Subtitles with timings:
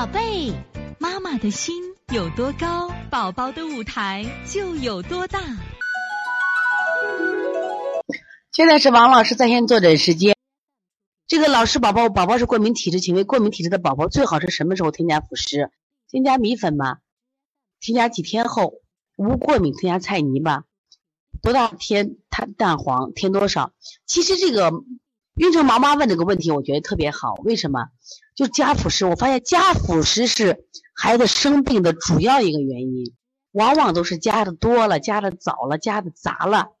[0.00, 0.50] 宝贝，
[0.98, 5.38] 妈妈的心有多高，宝宝的舞台就有多大。
[8.50, 10.34] 现在是王老师在线坐诊时间。
[11.26, 15.70] 这个老师宝宝，宝宝是过敏体质，请问过敏体质的宝宝最好是什么时候添加辅食？
[16.08, 17.00] 添加米粉吗？
[17.78, 18.80] 添加几天后？
[19.16, 20.64] 无过敏添加菜泥吧？
[21.42, 23.12] 多大添它蛋黄？
[23.12, 23.74] 添多少？
[24.06, 24.72] 其实这个
[25.40, 27.32] 孕城妈妈问这个问题，我觉得特别好。
[27.44, 27.86] 为什么？
[28.36, 33.14] 就加辅食，我发现加辅食是孩子生病的主要一个原因，
[33.50, 36.72] 往往都是加的多了，加的早了，加的杂了。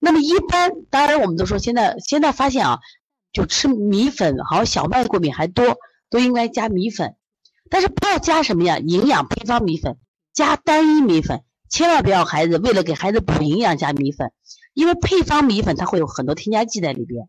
[0.00, 2.80] 那么一般，当然我们都说现在现在发现啊，
[3.32, 5.78] 就吃米粉，好像小麦过敏还多，
[6.10, 7.14] 都应该加米粉。
[7.70, 8.80] 但是不要加什么呀？
[8.80, 9.96] 营养配方米粉，
[10.34, 14.32] 加单一米粉，千万不要孩子为了给孩子补营养加米粉，
[14.74, 17.28] 因为配方米粉它会有很多添加剂在里边。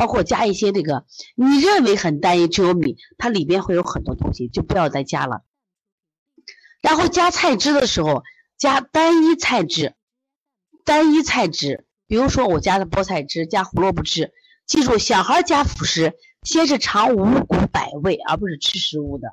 [0.00, 1.04] 包括加一些这个，
[1.34, 5.42] 你认为很单一，只有米，它里边会有很多东西，就不要再加了。
[6.80, 8.22] 然后加菜汁的时候，
[8.56, 9.94] 加单一菜汁，
[10.86, 14.32] 单一菜汁，比如说我加的菠菜汁，加胡萝卜汁。
[14.64, 19.28] 记住，小孩加辅食，先是尝五谷百味，而不是吃食物的，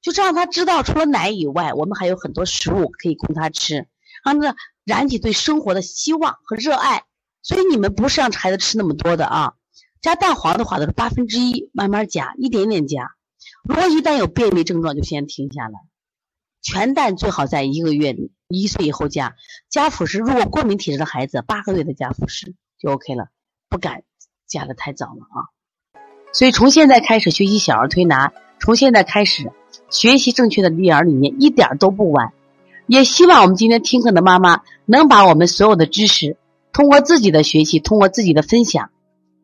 [0.00, 3.88] 就这让他知道，除了奶以外，我们还有很多食物可以供他吃，
[4.24, 7.02] 让他燃起对生活的希望和热爱。
[7.42, 9.54] 所以你们不是让孩子吃那么多的啊。
[10.02, 13.10] 加蛋黄的话都是八分之一，慢慢加，一点点加。
[13.64, 15.80] 如果一旦有便秘症状，就先停下来。
[16.62, 18.16] 全蛋最好在一个月
[18.48, 19.34] 一岁以后加。
[19.68, 23.28] 加辅食，如果过敏体质的孩子，八个月的加辅食就 OK 了，
[23.68, 24.02] 不敢
[24.46, 25.52] 加的太早了啊。
[26.32, 29.52] 所以从现在开始学习小儿推拿，从现在开始
[29.90, 32.32] 学习正确的育儿理念，一点都不晚。
[32.86, 36.38] 也希望我们今天听课的妈妈能把我们所有的知识，
[36.72, 38.90] 通过自己的学习，通过自己的分享。